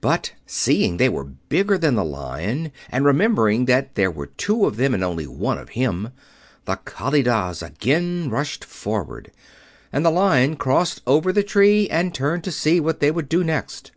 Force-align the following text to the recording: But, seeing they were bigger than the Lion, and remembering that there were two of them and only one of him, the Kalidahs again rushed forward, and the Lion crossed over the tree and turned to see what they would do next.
But, 0.00 0.32
seeing 0.44 0.96
they 0.96 1.08
were 1.08 1.22
bigger 1.22 1.78
than 1.78 1.94
the 1.94 2.04
Lion, 2.04 2.72
and 2.90 3.04
remembering 3.04 3.66
that 3.66 3.94
there 3.94 4.10
were 4.10 4.26
two 4.26 4.66
of 4.66 4.74
them 4.76 4.92
and 4.92 5.04
only 5.04 5.24
one 5.24 5.56
of 5.56 5.68
him, 5.68 6.08
the 6.64 6.78
Kalidahs 6.84 7.62
again 7.62 8.28
rushed 8.28 8.64
forward, 8.64 9.30
and 9.92 10.04
the 10.04 10.10
Lion 10.10 10.56
crossed 10.56 11.00
over 11.06 11.32
the 11.32 11.44
tree 11.44 11.88
and 11.90 12.12
turned 12.12 12.42
to 12.42 12.50
see 12.50 12.80
what 12.80 12.98
they 12.98 13.12
would 13.12 13.28
do 13.28 13.44
next. 13.44 13.92